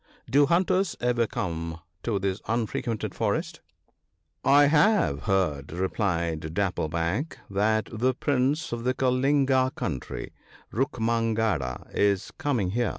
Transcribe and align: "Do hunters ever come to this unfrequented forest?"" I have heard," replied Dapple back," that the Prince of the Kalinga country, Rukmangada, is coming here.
"Do 0.31 0.47
hunters 0.47 0.95
ever 0.99 1.27
come 1.27 1.79
to 2.01 2.17
this 2.17 2.41
unfrequented 2.47 3.13
forest?"" 3.13 3.61
I 4.59 4.65
have 4.65 5.25
heard," 5.25 5.71
replied 5.73 6.55
Dapple 6.55 6.89
back," 6.89 7.37
that 7.51 7.87
the 7.93 8.15
Prince 8.15 8.71
of 8.71 8.83
the 8.83 8.95
Kalinga 8.95 9.75
country, 9.75 10.33
Rukmangada, 10.73 11.87
is 11.95 12.31
coming 12.39 12.71
here. 12.71 12.89